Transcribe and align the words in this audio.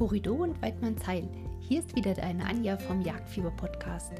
Horido 0.00 0.32
und 0.32 0.60
Weidmanns 0.62 1.06
Heil. 1.06 1.28
Hier 1.60 1.80
ist 1.80 1.94
wieder 1.94 2.14
deine 2.14 2.46
Anja 2.46 2.78
vom 2.78 3.02
Jagdfieber 3.02 3.50
Podcast. 3.50 4.14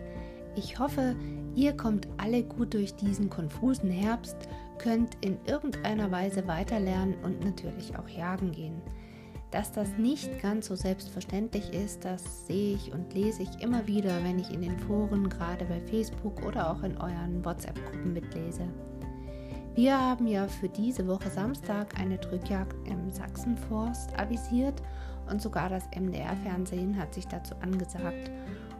Ich 0.55 0.79
hoffe, 0.79 1.17
ihr 1.55 1.75
kommt 1.75 2.07
alle 2.19 2.43
gut 2.43 2.75
durch 2.75 2.95
diesen 2.97 3.31
konfusen 3.31 3.91
Herbst, 3.91 4.37
könnt 4.77 5.17
in 5.23 5.39
irgendeiner 5.47 6.11
Weise 6.11 6.47
weiterlernen 6.47 7.15
und 7.25 7.43
natürlich 7.43 7.97
auch 7.97 8.07
jagen 8.11 8.53
gehen. 8.53 8.83
Dass 9.53 9.73
das 9.73 9.89
nicht 9.97 10.43
ganz 10.43 10.67
so 10.67 10.77
selbstverständlich 10.77 11.73
ist, 11.73 12.05
das 12.05 12.47
sehe 12.47 12.75
ich 12.75 12.93
und 12.93 13.15
lese 13.15 13.43
ich 13.43 13.63
immer 13.63 13.87
wieder, 13.87 14.23
wenn 14.23 14.39
ich 14.39 14.53
in 14.53 14.61
den 14.61 14.79
Foren, 14.81 15.31
gerade 15.31 15.65
bei 15.65 15.81
Facebook 15.81 16.45
oder 16.45 16.71
auch 16.71 16.83
in 16.83 16.99
euren 16.99 17.43
WhatsApp-Gruppen 17.43 18.13
mitlese. 18.13 18.69
Wir 19.75 19.99
haben 19.99 20.27
ja 20.27 20.47
für 20.47 20.69
diese 20.69 21.07
Woche 21.09 21.31
Samstag 21.31 21.99
eine 21.99 22.19
Drückjagd 22.19 22.77
im 22.87 23.11
Sachsenforst 23.11 24.19
avisiert 24.19 24.83
und 25.31 25.41
sogar 25.41 25.69
das 25.69 25.85
MDR-Fernsehen 25.97 26.99
hat 26.99 27.15
sich 27.15 27.27
dazu 27.27 27.55
angesagt, 27.61 28.31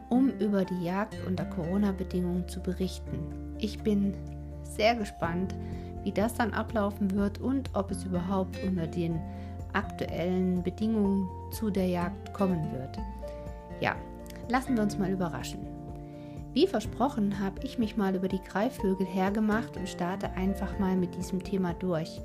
um 0.09 0.29
über 0.29 0.65
die 0.65 0.83
Jagd 0.83 1.15
unter 1.25 1.45
Corona-Bedingungen 1.45 2.47
zu 2.47 2.59
berichten. 2.59 3.55
Ich 3.57 3.81
bin 3.81 4.13
sehr 4.63 4.95
gespannt, 4.95 5.55
wie 6.03 6.11
das 6.11 6.33
dann 6.33 6.53
ablaufen 6.53 7.11
wird 7.11 7.39
und 7.39 7.69
ob 7.73 7.91
es 7.91 8.03
überhaupt 8.03 8.61
unter 8.63 8.87
den 8.87 9.19
aktuellen 9.73 10.61
Bedingungen 10.63 11.29
zu 11.51 11.69
der 11.69 11.87
Jagd 11.87 12.33
kommen 12.33 12.71
wird. 12.73 12.99
Ja, 13.79 13.95
lassen 14.49 14.75
wir 14.75 14.83
uns 14.83 14.97
mal 14.97 15.11
überraschen. 15.11 15.65
Wie 16.53 16.67
versprochen 16.67 17.39
habe 17.39 17.61
ich 17.63 17.79
mich 17.79 17.95
mal 17.95 18.13
über 18.15 18.27
die 18.27 18.41
Greifvögel 18.41 19.07
hergemacht 19.07 19.77
und 19.77 19.87
starte 19.87 20.31
einfach 20.31 20.77
mal 20.79 20.97
mit 20.97 21.15
diesem 21.15 21.41
Thema 21.41 21.73
durch. 21.73 22.19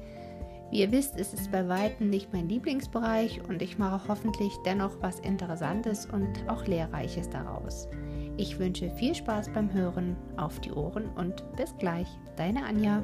Wie 0.71 0.81
ihr 0.81 0.91
wisst, 0.93 1.17
ist 1.17 1.33
es 1.35 1.49
bei 1.49 1.69
weitem 1.69 2.11
nicht 2.11 2.33
mein 2.33 2.49
Lieblingsbereich 2.49 3.41
und 3.49 3.63
ich 3.63 3.79
mache 3.79 4.09
hoffentlich 4.09 4.53
dennoch 4.65 4.97
was 5.01 5.21
Interessantes 5.21 6.07
und 6.07 6.49
auch 6.49 6.67
Lehrreiches 6.67 7.31
daraus. 7.31 7.89
Ich 8.37 8.59
wünsche 8.59 8.91
viel 8.91 9.15
Spaß 9.15 9.51
beim 9.53 9.73
Hören, 9.73 10.17
auf 10.37 10.61
die 10.61 10.73
Ohren 10.73 11.09
und 11.17 11.45
bis 11.57 11.77
gleich, 11.79 12.09
deine 12.37 12.65
Anja. 12.65 13.03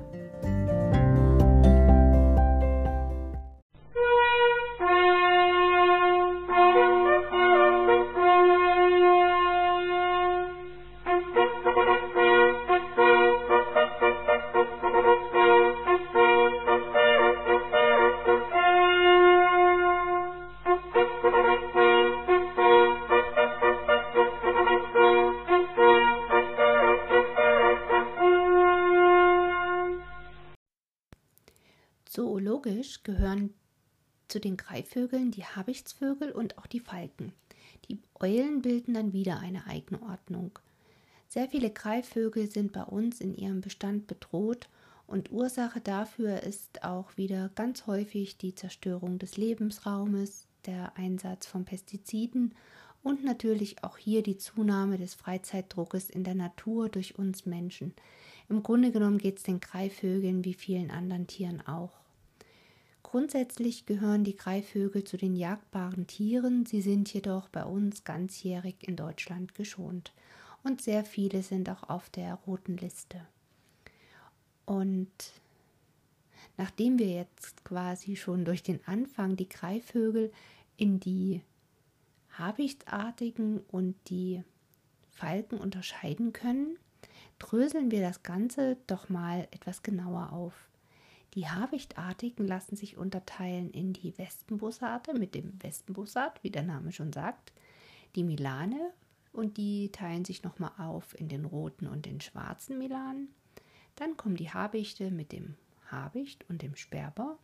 Zoologisch 32.82 33.02
gehören 33.04 33.54
zu 34.26 34.40
den 34.40 34.56
Greifvögeln 34.56 35.30
die 35.30 35.44
Habichtsvögel 35.44 36.32
und 36.32 36.58
auch 36.58 36.66
die 36.66 36.80
Falken. 36.80 37.32
Die 37.88 38.00
Eulen 38.18 38.60
bilden 38.60 38.94
dann 38.94 39.12
wieder 39.12 39.38
eine 39.38 39.66
eigene 39.68 40.02
Ordnung. 40.02 40.58
Sehr 41.28 41.48
viele 41.48 41.70
Greifvögel 41.70 42.50
sind 42.50 42.72
bei 42.72 42.82
uns 42.82 43.20
in 43.20 43.34
ihrem 43.34 43.60
Bestand 43.60 44.08
bedroht 44.08 44.68
und 45.06 45.30
Ursache 45.30 45.80
dafür 45.80 46.42
ist 46.42 46.82
auch 46.82 47.16
wieder 47.16 47.50
ganz 47.54 47.86
häufig 47.86 48.36
die 48.36 48.54
Zerstörung 48.56 49.20
des 49.20 49.36
Lebensraumes, 49.36 50.48
der 50.66 50.96
Einsatz 50.96 51.46
von 51.46 51.64
Pestiziden 51.64 52.52
und 53.04 53.22
natürlich 53.22 53.84
auch 53.84 53.96
hier 53.96 54.24
die 54.24 54.38
Zunahme 54.38 54.98
des 54.98 55.14
Freizeitdruckes 55.14 56.10
in 56.10 56.24
der 56.24 56.34
Natur 56.34 56.88
durch 56.88 57.16
uns 57.16 57.46
Menschen. 57.46 57.94
Im 58.48 58.64
Grunde 58.64 58.90
genommen 58.90 59.18
geht 59.18 59.38
es 59.38 59.44
den 59.44 59.60
Greifvögeln 59.60 60.44
wie 60.44 60.54
vielen 60.54 60.90
anderen 60.90 61.28
Tieren 61.28 61.64
auch. 61.64 62.01
Grundsätzlich 63.12 63.84
gehören 63.84 64.24
die 64.24 64.36
Greifvögel 64.36 65.04
zu 65.04 65.18
den 65.18 65.36
jagdbaren 65.36 66.06
Tieren, 66.06 66.64
sie 66.64 66.80
sind 66.80 67.12
jedoch 67.12 67.50
bei 67.50 67.62
uns 67.62 68.04
ganzjährig 68.04 68.76
in 68.88 68.96
Deutschland 68.96 69.54
geschont 69.54 70.14
und 70.62 70.80
sehr 70.80 71.04
viele 71.04 71.42
sind 71.42 71.68
auch 71.68 71.90
auf 71.90 72.08
der 72.08 72.32
roten 72.46 72.78
Liste. 72.78 73.20
Und 74.64 75.10
nachdem 76.56 76.98
wir 76.98 77.10
jetzt 77.10 77.62
quasi 77.66 78.16
schon 78.16 78.46
durch 78.46 78.62
den 78.62 78.80
Anfang 78.86 79.36
die 79.36 79.50
Greifvögel 79.50 80.32
in 80.78 80.98
die 80.98 81.42
Habichtsartigen 82.38 83.60
und 83.68 83.94
die 84.08 84.42
Falken 85.10 85.58
unterscheiden 85.58 86.32
können, 86.32 86.78
dröseln 87.38 87.90
wir 87.90 88.00
das 88.00 88.22
Ganze 88.22 88.78
doch 88.86 89.10
mal 89.10 89.48
etwas 89.50 89.82
genauer 89.82 90.32
auf. 90.32 90.54
Die 91.34 91.48
Habichtartigen 91.48 92.46
lassen 92.46 92.76
sich 92.76 92.98
unterteilen 92.98 93.70
in 93.70 93.94
die 93.94 94.16
Wespenbussarde 94.18 95.14
mit 95.14 95.34
dem 95.34 95.62
Wespenbussard, 95.62 96.42
wie 96.44 96.50
der 96.50 96.62
Name 96.62 96.92
schon 96.92 97.12
sagt, 97.12 97.52
die 98.14 98.24
Milane 98.24 98.92
und 99.32 99.56
die 99.56 99.90
teilen 99.92 100.26
sich 100.26 100.42
nochmal 100.42 100.72
auf 100.76 101.18
in 101.18 101.28
den 101.28 101.46
roten 101.46 101.86
und 101.86 102.04
den 102.04 102.20
schwarzen 102.20 102.78
Milanen. 102.78 103.28
Dann 103.96 104.16
kommen 104.18 104.36
die 104.36 104.50
Habichte 104.50 105.10
mit 105.10 105.32
dem 105.32 105.54
Habicht 105.90 106.44
und 106.50 106.60
dem 106.60 106.76
Sperber. 106.76 107.38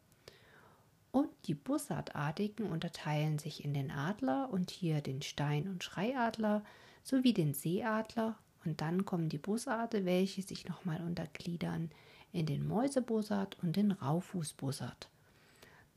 Und 1.10 1.28
die 1.46 1.54
Bussardartigen 1.54 2.66
unterteilen 2.66 3.38
sich 3.38 3.64
in 3.64 3.72
den 3.72 3.90
Adler 3.90 4.50
und 4.50 4.70
hier 4.70 5.00
den 5.00 5.22
Stein- 5.22 5.68
und 5.68 5.82
Schreiadler 5.82 6.62
sowie 7.02 7.32
den 7.32 7.54
Seeadler. 7.54 8.38
Und 8.66 8.82
dann 8.82 9.06
kommen 9.06 9.30
die 9.30 9.38
Bussarde, 9.38 10.04
welche 10.04 10.42
sich 10.42 10.68
nochmal 10.68 11.00
untergliedern 11.00 11.90
in 12.32 12.46
den 12.46 12.66
Mäusebussard 12.66 13.58
und 13.62 13.76
den 13.76 13.92
Raufußbussard. 13.92 15.08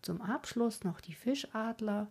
Zum 0.02 0.22
Abschluss 0.22 0.84
noch 0.84 1.02
die 1.02 1.14
Fischadler 1.14 2.08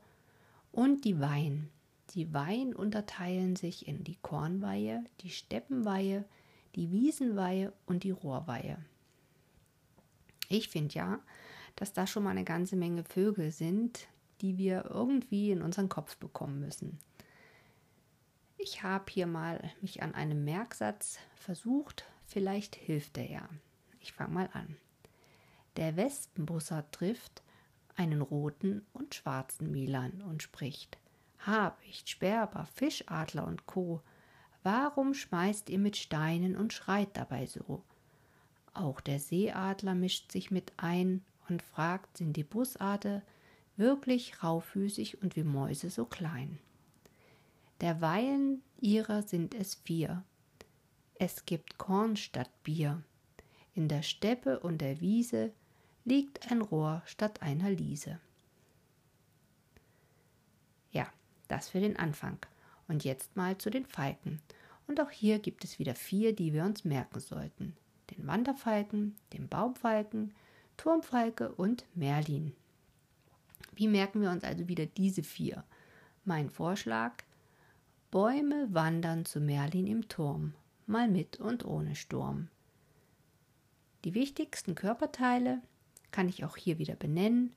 und 0.73 1.05
die 1.05 1.21
Wein. 1.21 1.71
Die 2.15 2.33
Wein 2.33 2.75
unterteilen 2.75 3.57
sich 3.57 3.87
in 3.87 4.05
die 4.05 4.17
Kornweihe, 4.17 5.05
die 5.21 5.31
Steppenweihe, 5.31 6.25
die 6.75 6.91
Wiesenweihe 6.91 7.73
und 7.87 8.05
die 8.05 8.11
Rohrweihe. 8.11 8.79
Ich 10.49 10.69
finde 10.69 10.95
ja, 10.95 11.21
dass 11.77 11.93
da 11.93 12.07
schon 12.07 12.25
mal 12.25 12.31
eine 12.31 12.45
ganze 12.45 12.77
Menge 12.77 13.05
Vögel 13.05 13.53
sind, 13.53 14.09
die 14.41 14.59
wir 14.59 14.87
irgendwie 14.91 15.51
in 15.51 15.63
unseren 15.63 15.89
Kopf 15.89 16.17
bekommen 16.17 16.61
müssen. 16.61 16.99
Ich 18.57 18.83
habe 18.83 19.05
hier 19.09 19.27
mal 19.27 19.71
mich 19.81 20.03
an 20.03 20.15
einem 20.15 20.45
Merksatz 20.45 21.19
versucht, 21.35 22.05
vielleicht 22.27 22.77
hilft 22.77 23.17
er 23.17 23.31
ja. 23.31 23.49
Ich 24.01 24.13
fange 24.13 24.35
mal 24.35 24.51
an. 24.53 24.77
Der 25.77 25.97
Wespenbussard 25.97 26.93
trifft 26.93 27.43
einen 27.97 28.23
roten 28.23 28.85
und 28.93 29.15
schwarzen 29.15 29.71
Milan 29.71 30.23
und 30.23 30.43
spricht: 30.43 30.99
Habicht, 31.39 32.09
Sperber, 32.09 32.67
Fischadler 32.67 33.47
und 33.47 33.67
Co. 33.67 34.03
Warum 34.63 35.15
schmeißt 35.15 35.71
ihr 35.71 35.79
mit 35.79 35.97
Steinen 35.97 36.57
und 36.57 36.73
schreit 36.73 37.17
dabei 37.17 37.47
so? 37.47 37.83
Auch 38.75 39.01
der 39.01 39.19
Seeadler 39.19 39.95
mischt 39.95 40.33
sich 40.33 40.51
mit 40.51 40.73
ein 40.77 41.25
und 41.49 41.63
fragt, 41.63 42.19
sind 42.19 42.37
die 42.37 42.45
Bussarde 42.45 43.23
wirklich 43.77 44.43
raufüßig 44.43 45.23
und 45.23 45.37
wie 45.37 45.45
Mäuse 45.45 45.91
so 45.91 46.05
klein? 46.05 46.59
Derweilen 47.81 48.63
ihrer 48.81 49.23
sind 49.23 49.55
es 49.55 49.75
vier. 49.75 50.23
Es 51.15 51.47
gibt 51.47 51.79
Korn 51.79 52.17
statt 52.17 52.51
Bier. 52.63 53.03
In 53.75 53.89
der 53.89 54.03
Steppe 54.03 54.61
und 54.61 54.79
der 54.79 55.01
Wiese 55.01 55.53
liegt 56.05 56.51
ein 56.51 56.61
Rohr 56.61 57.03
statt 57.07 57.43
einer 57.43 57.71
Liese. 57.71 58.19
Ja, 60.93 61.07
das 61.49 61.69
für 61.69 61.81
den 61.81 61.97
Anfang. 61.97 62.39
Und 62.89 63.05
jetzt 63.05 63.37
mal 63.37 63.57
zu 63.59 63.71
den 63.71 63.87
Falken. 63.87 64.41
Und 64.89 65.01
auch 65.01 65.11
hier 65.11 65.39
gibt 65.39 65.63
es 65.63 65.79
wieder 65.79 65.95
vier, 65.95 66.35
die 66.35 66.53
wir 66.53 66.65
uns 66.65 66.85
merken 66.85 67.21
sollten. 67.21 67.77
Den 68.11 68.27
Wanderfalken, 68.27 69.15
den 69.33 69.47
Baumfalken, 69.47 70.35
Turmfalke 70.77 71.53
und 71.53 71.85
Merlin. 71.95 72.53
Wie 73.75 73.87
merken 73.87 74.23
wir 74.23 74.31
uns 74.31 74.43
also 74.43 74.67
wieder 74.67 74.87
diese 74.87 75.23
vier? 75.23 75.63
Mein 76.25 76.51
Vorschlag: 76.51 77.13
Bäume 78.11 78.67
wandern 78.75 79.25
zu 79.25 79.41
Merlin 79.41 79.87
im 79.87 80.09
Turm, 80.09 80.55
mal 80.87 81.07
mit 81.07 81.39
und 81.39 81.65
ohne 81.65 81.95
Sturm. 81.95 82.49
Die 84.05 84.15
wichtigsten 84.15 84.75
Körperteile 84.75 85.61
kann 86.11 86.29
ich 86.29 86.45
auch 86.45 86.57
hier 86.57 86.79
wieder 86.79 86.95
benennen, 86.95 87.55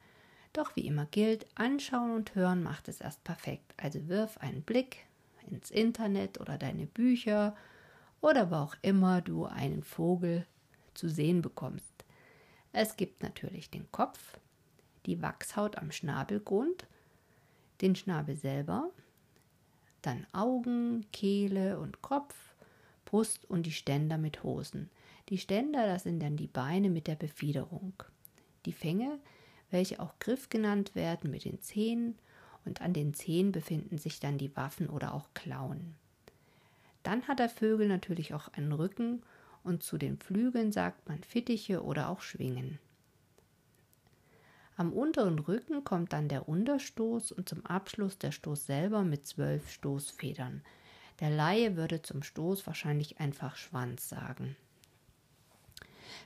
doch 0.52 0.76
wie 0.76 0.86
immer 0.86 1.06
gilt, 1.06 1.48
anschauen 1.56 2.12
und 2.12 2.36
hören 2.36 2.62
macht 2.64 2.88
es 2.88 3.02
erst 3.02 3.24
perfekt. 3.24 3.74
Also 3.78 4.08
wirf 4.08 4.38
einen 4.38 4.62
Blick 4.62 5.06
ins 5.50 5.72
Internet 5.72 6.40
oder 6.40 6.58
deine 6.58 6.86
Bücher 6.86 7.56
oder 8.22 8.52
wo 8.52 8.56
auch 8.56 8.76
immer 8.82 9.22
du 9.22 9.46
einen 9.46 9.84
Vogel 9.84 10.46
zu 10.94 11.10
sehen 11.10 11.42
bekommst. 11.42 12.06
Es 12.72 12.98
gibt 12.98 13.24
natürlich 13.24 13.70
den 13.70 13.92
Kopf, 13.92 14.38
die 15.06 15.22
Wachshaut 15.22 15.78
am 15.78 15.92
Schnabelgrund, 15.92 16.88
den 17.82 17.96
Schnabel 17.96 18.36
selber, 18.36 18.90
dann 20.02 20.26
Augen, 20.34 21.06
Kehle 21.12 21.80
und 21.80 22.02
Kopf, 22.02 22.36
Brust 23.06 23.50
und 23.50 23.66
die 23.66 23.72
Ständer 23.72 24.18
mit 24.18 24.44
Hosen. 24.44 24.90
Die 25.30 25.38
Ständer, 25.38 25.88
das 25.88 26.04
sind 26.04 26.22
dann 26.22 26.36
die 26.36 26.48
Beine 26.48 26.90
mit 26.90 27.08
der 27.08 27.16
Befiederung. 27.16 27.94
Die 28.66 28.74
Fänge, 28.74 29.20
welche 29.72 30.00
auch 30.00 30.20
Griff 30.20 30.50
genannt 30.50 30.96
werden, 30.96 31.32
mit 31.32 31.46
den 31.46 31.62
Zähnen 31.62 32.18
und 32.66 32.82
an 32.82 32.94
den 32.94 33.14
Zähnen 33.14 33.52
befinden 33.52 33.98
sich 33.98 34.20
dann 34.20 34.38
die 34.38 34.56
Waffen 34.56 34.90
oder 34.90 35.14
auch 35.14 35.30
Klauen. 35.34 35.96
Dann 37.04 37.28
hat 37.28 37.40
der 37.40 37.50
Vögel 37.50 37.88
natürlich 37.88 38.34
auch 38.34 38.48
einen 38.50 38.72
Rücken 38.72 39.24
und 39.64 39.84
zu 39.84 39.98
den 39.98 40.18
Flügeln 40.18 40.72
sagt 40.72 41.08
man 41.08 41.24
Fittiche 41.24 41.84
oder 41.84 42.10
auch 42.10 42.22
Schwingen. 42.22 42.80
Am 44.76 44.92
unteren 44.92 45.40
Rücken 45.40 45.84
kommt 45.84 46.14
dann 46.14 46.30
der 46.30 46.50
Unterstoß 46.50 47.32
und 47.32 47.48
zum 47.48 47.66
Abschluss 47.66 48.18
der 48.18 48.32
Stoß 48.32 48.66
selber 48.66 49.04
mit 49.04 49.28
zwölf 49.28 49.70
Stoßfedern. 49.70 50.64
Der 51.20 51.30
Laie 51.30 51.76
würde 51.76 52.02
zum 52.02 52.24
Stoß 52.24 52.66
wahrscheinlich 52.66 53.20
einfach 53.20 53.56
Schwanz 53.56 54.10
sagen. 54.10 54.56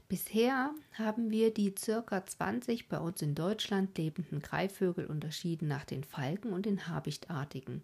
Bisher 0.10 0.74
haben 0.94 1.32
wir 1.32 1.54
die 1.54 1.76
circa 1.78 2.26
20 2.26 2.88
bei 2.88 2.98
uns 2.98 3.22
in 3.22 3.36
Deutschland 3.36 3.98
lebenden 3.98 4.42
Greifvögel 4.42 5.06
unterschieden 5.06 5.68
nach 5.68 5.84
den 5.84 6.06
Falken 6.06 6.54
und 6.54 6.66
den 6.66 6.88
Habichtartigen. 6.88 7.82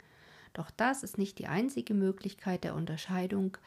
Doch 0.54 0.72
das 0.72 1.04
ist 1.04 1.18
nicht 1.18 1.38
die 1.38 1.48
einzige 1.48 1.94
Möglichkeit 1.94 2.64
der 2.64 2.76
Unterscheidung. 2.76 3.58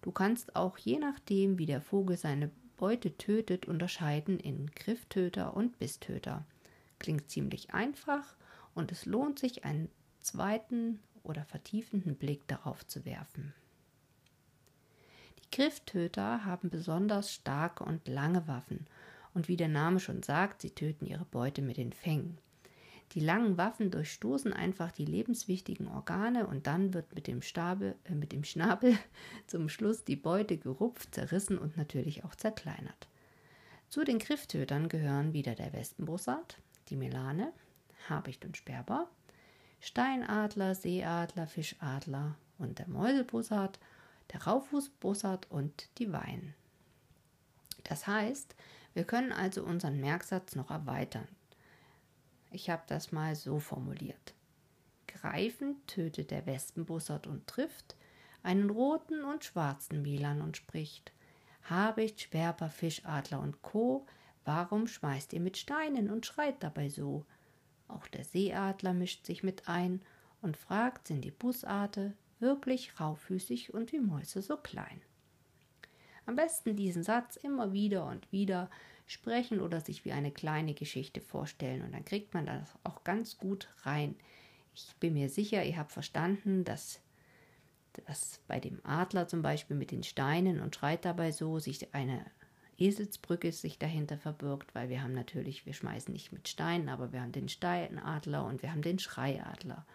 Du 0.00 0.12
kannst 0.12 0.54
auch 0.54 0.78
je 0.78 1.00
nachdem, 1.00 1.58
wie 1.58 1.66
der 1.66 1.80
Vogel 1.80 2.16
seine 2.16 2.52
Beute 2.76 3.16
tötet, 3.18 3.66
unterscheiden 3.66 4.38
in 4.38 4.70
Grifftöter 4.76 5.56
und 5.56 5.80
Bisstöter. 5.80 6.44
Klingt 7.00 7.30
ziemlich 7.30 7.74
einfach 7.74 8.36
und 8.76 8.92
es 8.92 9.06
lohnt 9.06 9.40
sich, 9.40 9.64
einen 9.64 9.88
zweiten 10.20 11.00
oder 11.24 11.44
vertiefenden 11.44 12.14
Blick 12.14 12.46
darauf 12.46 12.86
zu 12.86 13.04
werfen. 13.04 13.54
Die 15.44 15.56
Grifftöter 15.56 16.44
haben 16.44 16.70
besonders 16.70 17.32
starke 17.32 17.84
und 17.84 18.08
lange 18.08 18.48
Waffen 18.48 18.86
und 19.34 19.48
wie 19.48 19.56
der 19.56 19.68
Name 19.68 20.00
schon 20.00 20.22
sagt, 20.22 20.62
sie 20.62 20.70
töten 20.70 21.06
ihre 21.06 21.24
Beute 21.24 21.62
mit 21.62 21.76
den 21.76 21.92
Fängen. 21.92 22.38
Die 23.12 23.20
langen 23.20 23.56
Waffen 23.56 23.90
durchstoßen 23.90 24.52
einfach 24.52 24.90
die 24.90 25.04
lebenswichtigen 25.04 25.86
Organe 25.86 26.46
und 26.46 26.66
dann 26.66 26.94
wird 26.94 27.14
mit 27.14 27.26
dem, 27.26 27.42
Stabel, 27.42 27.94
äh, 28.04 28.14
mit 28.14 28.32
dem 28.32 28.42
Schnabel 28.42 28.96
zum 29.46 29.68
Schluss 29.68 30.04
die 30.04 30.16
Beute 30.16 30.56
gerupft, 30.56 31.14
zerrissen 31.14 31.58
und 31.58 31.76
natürlich 31.76 32.24
auch 32.24 32.34
zerkleinert. 32.34 33.08
Zu 33.88 34.02
den 34.02 34.18
Grifftötern 34.18 34.88
gehören 34.88 35.32
wieder 35.32 35.54
der 35.54 35.72
Wespenbussard, 35.72 36.58
die 36.88 36.96
Melane, 36.96 37.52
Habicht 38.08 38.44
und 38.44 38.56
Sperber, 38.56 39.08
Steinadler, 39.80 40.74
Seeadler, 40.74 41.46
Fischadler 41.46 42.36
und 42.58 42.78
der 42.78 42.88
Mäusebussard, 42.88 43.78
der 44.32 44.42
Raufußbussard 44.44 45.50
und 45.50 45.88
die 45.98 46.12
Wein. 46.12 46.54
Das 47.84 48.06
heißt, 48.06 48.54
wir 48.94 49.04
können 49.04 49.32
also 49.32 49.62
unseren 49.64 50.00
Merksatz 50.00 50.54
noch 50.54 50.70
erweitern. 50.70 51.28
Ich 52.50 52.70
habe 52.70 52.82
das 52.86 53.12
mal 53.12 53.34
so 53.34 53.58
formuliert. 53.58 54.34
Greifend 55.06 55.86
tötet 55.86 56.30
der 56.30 56.46
Wespenbussard 56.46 57.26
und 57.26 57.46
trifft 57.46 57.96
einen 58.42 58.70
roten 58.70 59.24
und 59.24 59.44
schwarzen 59.44 60.02
Milan 60.02 60.40
und 60.40 60.56
spricht: 60.56 61.12
Habicht, 61.64 62.20
Sperber, 62.20 62.70
Fischadler 62.70 63.40
und 63.40 63.62
Co., 63.62 64.06
warum 64.44 64.86
schmeißt 64.86 65.32
ihr 65.32 65.40
mit 65.40 65.56
Steinen 65.56 66.10
und 66.10 66.26
schreit 66.26 66.62
dabei 66.62 66.88
so? 66.88 67.24
Auch 67.88 68.06
der 68.06 68.24
Seeadler 68.24 68.92
mischt 68.92 69.26
sich 69.26 69.42
mit 69.42 69.68
ein 69.68 70.02
und 70.42 70.56
fragt, 70.56 71.08
sind 71.08 71.22
die 71.22 71.30
Bussarte 71.30 72.14
wirklich 72.40 72.98
rauffüßig 73.00 73.74
und 73.74 73.92
wie 73.92 74.00
Mäuse 74.00 74.42
so 74.42 74.56
klein? 74.56 75.00
Am 76.26 76.36
besten 76.36 76.76
diesen 76.76 77.02
Satz 77.02 77.36
immer 77.36 77.72
wieder 77.72 78.06
und 78.06 78.30
wieder 78.32 78.70
sprechen 79.06 79.60
oder 79.60 79.80
sich 79.80 80.04
wie 80.04 80.12
eine 80.12 80.32
kleine 80.32 80.74
Geschichte 80.74 81.20
vorstellen 81.20 81.82
und 81.82 81.92
dann 81.92 82.04
kriegt 82.04 82.32
man 82.32 82.46
das 82.46 82.74
auch 82.84 83.04
ganz 83.04 83.36
gut 83.36 83.68
rein. 83.82 84.16
Ich 84.74 84.94
bin 84.98 85.14
mir 85.14 85.28
sicher, 85.28 85.62
ihr 85.62 85.76
habt 85.76 85.92
verstanden, 85.92 86.64
dass 86.64 87.00
das 88.06 88.40
bei 88.48 88.58
dem 88.58 88.80
Adler 88.84 89.28
zum 89.28 89.42
Beispiel 89.42 89.76
mit 89.76 89.90
den 89.90 90.02
Steinen 90.02 90.60
und 90.60 90.74
schreit 90.74 91.04
dabei 91.04 91.30
so, 91.32 91.58
sich 91.58 91.94
eine 91.94 92.24
Eselsbrücke 92.78 93.52
sich 93.52 93.78
dahinter 93.78 94.18
verbirgt, 94.18 94.74
weil 94.74 94.88
wir 94.88 95.02
haben 95.02 95.12
natürlich, 95.12 95.64
wir 95.66 95.74
schmeißen 95.74 96.12
nicht 96.12 96.32
mit 96.32 96.48
Steinen, 96.48 96.88
aber 96.88 97.12
wir 97.12 97.20
haben 97.20 97.32
den 97.32 97.48
Steinadler 97.48 98.44
und 98.44 98.62
wir 98.62 98.72
haben 98.72 98.82
den 98.82 98.98
Schreiadler. 98.98 99.86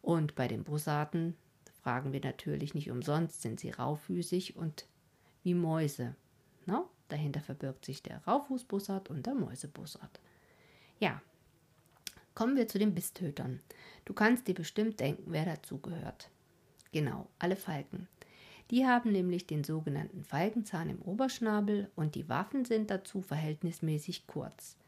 Und 0.00 0.34
bei 0.34 0.46
den 0.46 0.64
Bussarden 0.64 1.36
fragen 1.84 2.14
wir 2.14 2.20
natürlich 2.20 2.74
nicht 2.74 2.90
umsonst, 2.90 3.42
sind 3.42 3.60
sie 3.60 3.70
raufüßig 3.70 4.56
und 4.56 4.86
wie 5.42 5.52
Mäuse. 5.52 6.16
No? 6.64 6.88
Dahinter 7.08 7.40
verbirgt 7.40 7.84
sich 7.84 8.02
der 8.02 8.24
Raufußbussard 8.26 9.10
und 9.10 9.26
der 9.26 9.34
Mäusebussard. 9.34 10.18
Ja, 10.98 11.20
kommen 12.34 12.56
wir 12.56 12.68
zu 12.68 12.78
den 12.78 12.94
Bisstötern. 12.94 13.60
Du 14.06 14.14
kannst 14.14 14.48
dir 14.48 14.54
bestimmt 14.54 14.98
denken, 14.98 15.24
wer 15.26 15.44
dazugehört. 15.44 16.30
Genau, 16.90 17.28
alle 17.38 17.56
Falken. 17.56 18.08
Die 18.70 18.86
haben 18.86 19.12
nämlich 19.12 19.46
den 19.46 19.62
sogenannten 19.62 20.24
Falkenzahn 20.24 20.88
im 20.88 21.02
Oberschnabel 21.02 21.90
und 21.96 22.14
die 22.14 22.30
Waffen 22.30 22.64
sind 22.64 22.90
dazu 22.90 23.20
verhältnismäßig 23.20 24.26
kurz. 24.26 24.78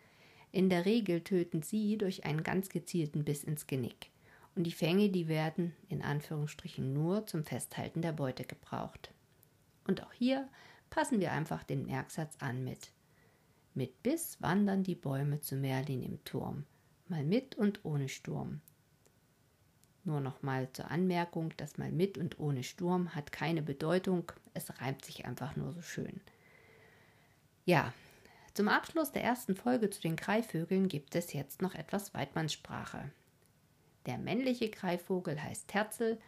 In 0.50 0.70
der 0.70 0.86
Regel 0.86 1.20
töten 1.20 1.60
sie 1.60 1.98
durch 1.98 2.24
einen 2.24 2.42
ganz 2.42 2.70
gezielten 2.70 3.22
Biss 3.22 3.44
ins 3.44 3.66
Genick. 3.66 4.10
Und 4.56 4.64
die 4.64 4.72
Fänge, 4.72 5.10
die 5.10 5.28
werden 5.28 5.76
in 5.88 6.02
Anführungsstrichen 6.02 6.92
nur 6.94 7.26
zum 7.26 7.44
Festhalten 7.44 8.00
der 8.00 8.12
Beute 8.12 8.44
gebraucht. 8.44 9.12
Und 9.86 10.02
auch 10.02 10.12
hier 10.12 10.48
passen 10.88 11.20
wir 11.20 11.30
einfach 11.32 11.62
den 11.62 11.84
Merksatz 11.84 12.36
an 12.40 12.64
mit. 12.64 12.90
Mit 13.74 14.02
Biss 14.02 14.40
wandern 14.40 14.82
die 14.82 14.94
Bäume 14.94 15.42
zu 15.42 15.56
Merlin 15.56 16.02
im 16.02 16.24
Turm, 16.24 16.64
mal 17.08 17.22
mit 17.22 17.54
und 17.54 17.84
ohne 17.84 18.08
Sturm. 18.08 18.62
Nur 20.04 20.20
nochmal 20.20 20.72
zur 20.72 20.90
Anmerkung, 20.90 21.52
das 21.58 21.76
mal 21.76 21.92
mit 21.92 22.16
und 22.16 22.38
ohne 22.38 22.62
Sturm 22.62 23.14
hat 23.14 23.32
keine 23.32 23.60
Bedeutung, 23.60 24.32
es 24.54 24.80
reimt 24.80 25.04
sich 25.04 25.26
einfach 25.26 25.56
nur 25.56 25.72
so 25.72 25.82
schön. 25.82 26.22
Ja, 27.66 27.92
zum 28.54 28.68
Abschluss 28.68 29.12
der 29.12 29.22
ersten 29.22 29.54
Folge 29.54 29.90
zu 29.90 30.00
den 30.00 30.16
Greifvögeln 30.16 30.88
gibt 30.88 31.14
es 31.14 31.34
jetzt 31.34 31.60
noch 31.60 31.74
etwas 31.74 32.14
Weidmannssprache. 32.14 33.10
Der 34.06 34.18
männliche 34.18 34.70
Greifvogel 34.70 35.42
heißt 35.42 35.68
Terzel, 35.68 36.18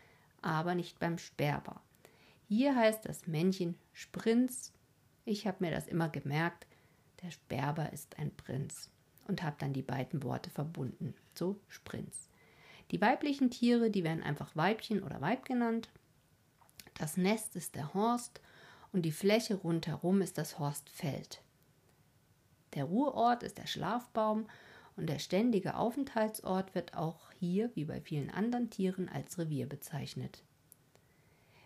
aber 0.42 0.74
nicht 0.74 0.98
beim 0.98 1.18
Sperber. 1.18 1.80
Hier 2.48 2.74
heißt 2.74 3.04
das 3.04 3.26
Männchen 3.26 3.76
Sprinz. 3.92 4.72
Ich 5.24 5.46
habe 5.46 5.64
mir 5.64 5.70
das 5.70 5.86
immer 5.86 6.08
gemerkt, 6.08 6.66
der 7.22 7.30
Sperber 7.30 7.92
ist 7.92 8.18
ein 8.18 8.34
Prinz 8.34 8.90
und 9.26 9.42
habe 9.42 9.56
dann 9.58 9.72
die 9.72 9.82
beiden 9.82 10.22
Worte 10.22 10.50
verbunden. 10.50 11.14
So 11.34 11.60
Sprinz. 11.68 12.28
Die 12.90 13.00
weiblichen 13.00 13.50
Tiere, 13.50 13.90
die 13.90 14.04
werden 14.04 14.22
einfach 14.22 14.56
Weibchen 14.56 15.02
oder 15.02 15.20
Weib 15.20 15.44
genannt. 15.44 15.90
Das 16.94 17.16
Nest 17.16 17.54
ist 17.54 17.74
der 17.74 17.92
Horst 17.94 18.40
und 18.92 19.02
die 19.02 19.12
Fläche 19.12 19.56
rundherum 19.56 20.22
ist 20.22 20.38
das 20.38 20.58
Horstfeld. 20.58 21.42
Der 22.74 22.84
Ruheort 22.84 23.42
ist 23.42 23.58
der 23.58 23.66
Schlafbaum 23.66 24.46
und 24.98 25.08
der 25.08 25.18
ständige 25.18 25.76
Aufenthaltsort 25.76 26.74
wird 26.74 26.94
auch 26.94 27.30
hier, 27.38 27.70
wie 27.74 27.86
bei 27.86 28.00
vielen 28.00 28.30
anderen 28.30 28.68
Tieren, 28.68 29.08
als 29.08 29.38
Revier 29.38 29.66
bezeichnet. 29.66 30.42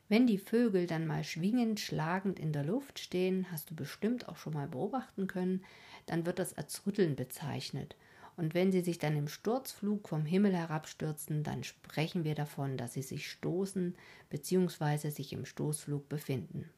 Wenn 0.09 0.27
die 0.29 0.39
Vögel 0.39 0.87
dann 0.87 1.07
mal 1.07 1.25
schwingend, 1.25 1.81
schlagend 1.81 2.39
in 2.39 2.53
der 2.53 2.65
Luft 2.65 3.01
stehen, 3.01 3.51
hast 3.51 3.71
du 3.71 3.75
bestimmt 3.75 4.29
auch 4.29 4.37
schon 4.37 4.53
mal 4.53 4.69
beobachten 4.69 5.27
können, 5.27 5.65
dann 6.07 6.27
wird 6.27 6.39
das 6.39 6.57
als 6.57 6.87
Rütteln 6.87 7.17
bezeichnet 7.17 7.97
und 8.37 8.55
wenn 8.55 8.73
sie 8.73 8.81
sich 8.81 8.99
dann 8.99 9.17
im 9.17 9.29
Sturzflug 9.29 10.09
vom 10.09 10.25
Himmel 10.25 10.57
herabstürzen, 10.57 11.43
dann 11.43 11.65
sprechen 11.65 12.25
wir 12.25 12.35
davon, 12.35 12.77
dass 12.77 12.95
sie 12.95 13.03
sich 13.03 13.31
stoßen 13.31 13.95
bzw. 14.31 15.11
sich 15.11 15.33
im 15.33 15.45
Stoßflug 15.45 16.09
befinden. 16.09 16.71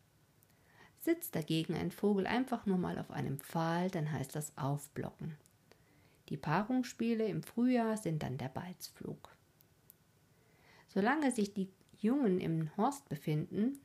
Sitzt 1.00 1.36
dagegen 1.36 1.74
ein 1.74 1.90
Vogel 1.90 2.26
einfach 2.26 2.66
nur 2.66 2.78
mal 2.78 2.98
auf 2.98 3.10
einem 3.10 3.38
Pfahl, 3.38 3.90
dann 3.90 4.10
heißt 4.10 4.34
das 4.34 4.56
Aufblocken. 4.56 5.36
Die 6.28 6.36
Paarungsspiele 6.36 7.26
im 7.26 7.42
Frühjahr 7.42 7.96
sind 7.96 8.22
dann 8.22 8.38
der 8.38 8.48
Balzflug. 8.48 9.36
Solange 10.88 11.32
sich 11.32 11.54
die 11.54 11.68
Jungen 11.98 12.40
im 12.40 12.74
Horst 12.76 13.08
befinden, 13.08 13.78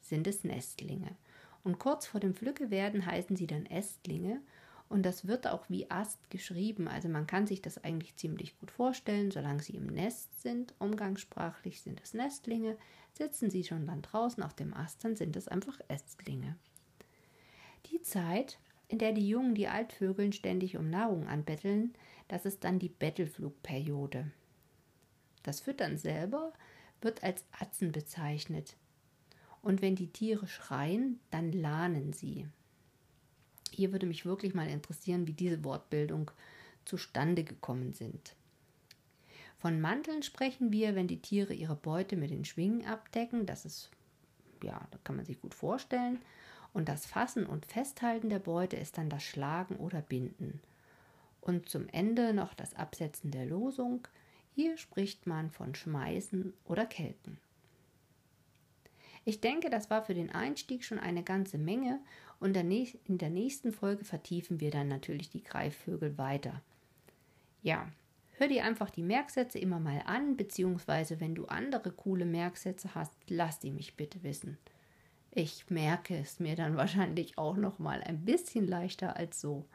sind 0.00 0.26
es 0.26 0.44
Nestlinge. 0.44 1.16
Und 1.64 1.78
kurz 1.78 2.06
vor 2.06 2.20
dem 2.20 2.34
Pflückewerden 2.34 3.06
heißen 3.06 3.36
sie 3.36 3.46
dann 3.46 3.66
Ästlinge 3.66 4.40
und 4.92 5.06
das 5.06 5.26
wird 5.26 5.46
auch 5.46 5.70
wie 5.70 5.90
Ast 5.90 6.28
geschrieben. 6.28 6.86
Also 6.86 7.08
man 7.08 7.26
kann 7.26 7.46
sich 7.46 7.62
das 7.62 7.82
eigentlich 7.82 8.14
ziemlich 8.16 8.58
gut 8.58 8.70
vorstellen, 8.70 9.30
solange 9.30 9.62
sie 9.62 9.74
im 9.74 9.86
Nest 9.86 10.42
sind. 10.42 10.74
Umgangssprachlich 10.80 11.80
sind 11.80 12.02
es 12.02 12.12
Nestlinge. 12.12 12.76
Sitzen 13.14 13.50
sie 13.50 13.64
schon 13.64 13.86
dann 13.86 14.02
draußen 14.02 14.42
auf 14.42 14.52
dem 14.52 14.74
Ast, 14.74 15.02
dann 15.02 15.16
sind 15.16 15.34
es 15.34 15.48
einfach 15.48 15.80
Ästlinge. 15.88 16.56
Die 17.86 18.02
Zeit, 18.02 18.58
in 18.92 18.98
der 18.98 19.12
die 19.12 19.26
Jungen 19.26 19.54
die 19.54 19.68
Altvögeln 19.68 20.34
ständig 20.34 20.76
um 20.76 20.90
Nahrung 20.90 21.26
anbetteln, 21.26 21.94
das 22.28 22.44
ist 22.44 22.62
dann 22.62 22.78
die 22.78 22.90
Bettelflugperiode. 22.90 24.30
Das 25.42 25.60
Füttern 25.60 25.96
selber 25.96 26.52
wird 27.00 27.24
als 27.24 27.42
Atzen 27.58 27.90
bezeichnet. 27.90 28.76
Und 29.62 29.80
wenn 29.80 29.96
die 29.96 30.12
Tiere 30.12 30.46
schreien, 30.46 31.20
dann 31.30 31.52
lahnen 31.52 32.12
sie. 32.12 32.46
Hier 33.70 33.92
würde 33.92 34.04
mich 34.04 34.26
wirklich 34.26 34.52
mal 34.52 34.68
interessieren, 34.68 35.26
wie 35.26 35.32
diese 35.32 35.64
Wortbildung 35.64 36.30
zustande 36.84 37.44
gekommen 37.44 37.94
sind. 37.94 38.36
Von 39.56 39.80
Manteln 39.80 40.22
sprechen 40.22 40.70
wir, 40.70 40.94
wenn 40.94 41.08
die 41.08 41.22
Tiere 41.22 41.54
ihre 41.54 41.76
Beute 41.76 42.16
mit 42.16 42.30
den 42.30 42.44
Schwingen 42.44 42.84
abdecken. 42.84 43.46
Das 43.46 43.64
ist, 43.64 43.88
ja, 44.62 44.86
da 44.90 44.98
kann 45.02 45.16
man 45.16 45.24
sich 45.24 45.40
gut 45.40 45.54
vorstellen. 45.54 46.18
Und 46.72 46.88
das 46.88 47.06
Fassen 47.06 47.46
und 47.46 47.66
Festhalten 47.66 48.30
der 48.30 48.38
Beute 48.38 48.76
ist 48.76 48.98
dann 48.98 49.10
das 49.10 49.22
Schlagen 49.22 49.76
oder 49.76 50.00
Binden. 50.00 50.60
Und 51.40 51.68
zum 51.68 51.88
Ende 51.88 52.32
noch 52.32 52.54
das 52.54 52.74
Absetzen 52.74 53.30
der 53.30 53.46
Losung. 53.46 54.06
Hier 54.54 54.76
spricht 54.76 55.26
man 55.26 55.50
von 55.50 55.74
Schmeißen 55.74 56.52
oder 56.64 56.86
Kelken. 56.86 57.38
Ich 59.24 59.40
denke, 59.40 59.70
das 59.70 59.88
war 59.88 60.04
für 60.04 60.14
den 60.14 60.30
Einstieg 60.30 60.84
schon 60.84 60.98
eine 60.98 61.22
ganze 61.22 61.56
Menge 61.56 62.00
und 62.40 62.56
in 62.56 63.18
der 63.18 63.30
nächsten 63.30 63.72
Folge 63.72 64.04
vertiefen 64.04 64.60
wir 64.60 64.70
dann 64.72 64.88
natürlich 64.88 65.30
die 65.30 65.44
Greifvögel 65.44 66.18
weiter. 66.18 66.60
Ja, 67.62 67.88
hör 68.32 68.48
dir 68.48 68.64
einfach 68.64 68.90
die 68.90 69.02
Merksätze 69.02 69.60
immer 69.60 69.78
mal 69.78 70.02
an, 70.06 70.36
beziehungsweise 70.36 71.20
wenn 71.20 71.36
du 71.36 71.46
andere 71.46 71.92
coole 71.92 72.24
Merksätze 72.24 72.96
hast, 72.96 73.12
lass 73.28 73.60
die 73.60 73.70
mich 73.70 73.96
bitte 73.96 74.24
wissen. 74.24 74.58
Ich 75.34 75.70
merke 75.70 76.14
es 76.18 76.40
mir 76.40 76.56
dann 76.56 76.76
wahrscheinlich 76.76 77.38
auch 77.38 77.56
noch 77.56 77.78
mal 77.78 78.02
ein 78.02 78.22
bisschen 78.26 78.68
leichter 78.68 79.16
als 79.16 79.40
so. 79.40 79.66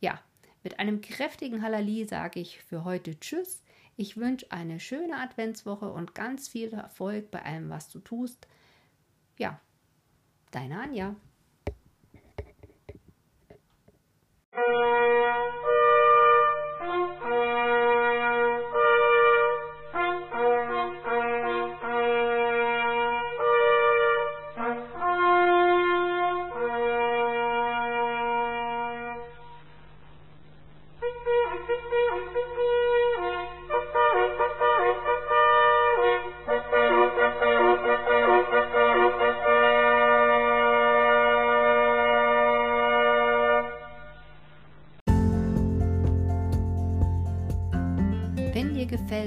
Ja, 0.00 0.20
mit 0.62 0.78
einem 0.78 1.00
kräftigen 1.00 1.62
Halali 1.62 2.04
sage 2.04 2.40
ich 2.40 2.62
für 2.62 2.84
heute 2.84 3.18
Tschüss. 3.18 3.62
Ich 3.96 4.18
wünsche 4.18 4.52
eine 4.52 4.78
schöne 4.78 5.16
Adventswoche 5.16 5.90
und 5.90 6.14
ganz 6.14 6.48
viel 6.48 6.74
Erfolg 6.74 7.30
bei 7.30 7.42
allem, 7.42 7.70
was 7.70 7.88
du 7.88 8.00
tust. 8.00 8.46
Ja, 9.38 9.58
deine 10.50 10.78
Anja. 10.78 11.16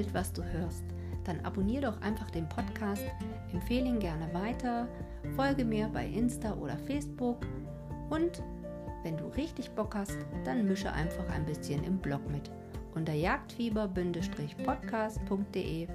Gefällt, 0.02 0.14
was 0.14 0.34
du 0.34 0.44
hörst, 0.44 0.84
dann 1.24 1.40
abonniere 1.42 1.92
doch 1.92 2.02
einfach 2.02 2.32
den 2.32 2.50
Podcast, 2.50 3.06
empfehle 3.54 3.88
ihn 3.88 4.00
gerne 4.00 4.34
weiter, 4.34 4.88
folge 5.36 5.64
mir 5.64 5.88
bei 5.88 6.08
Insta 6.08 6.56
oder 6.56 6.76
Facebook 6.78 7.38
und 8.10 8.42
wenn 9.04 9.18
du 9.18 9.26
richtig 9.36 9.70
Bock 9.72 9.96
hast, 9.96 10.18
dann 10.44 10.68
mische 10.68 10.92
einfach 10.92 11.28
ein 11.30 11.44
bisschen 11.46 11.84
im 11.84 11.98
Blog 11.98 12.22
mit. 12.32 12.52
Unter 12.94 13.14
jagdfieber-podcast.de 13.14 15.88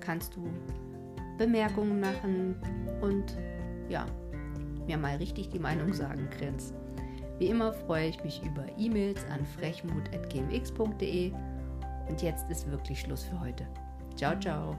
kannst 0.00 0.36
du 0.36 0.46
Bemerkungen 1.38 2.00
machen 2.00 2.56
und 3.00 3.38
ja, 3.88 4.04
mir 4.86 4.98
mal 4.98 5.16
richtig 5.16 5.48
die 5.48 5.58
Meinung 5.58 5.94
sagen, 5.94 6.28
Grins. 6.38 6.74
Wie 7.38 7.46
immer 7.46 7.72
freue 7.72 8.08
ich 8.08 8.22
mich 8.22 8.42
über 8.44 8.66
E-Mails 8.76 9.24
an 9.30 9.46
frechmut.gmx.de 9.46 11.32
und 12.10 12.20
jetzt 12.22 12.50
ist 12.50 12.68
wirklich 12.70 13.00
Schluss 13.00 13.24
für 13.24 13.40
heute. 13.40 13.66
Ciao, 14.16 14.38
ciao. 14.38 14.76